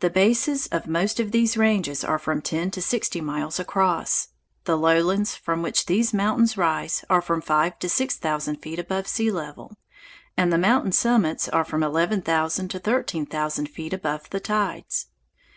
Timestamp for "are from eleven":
11.48-12.22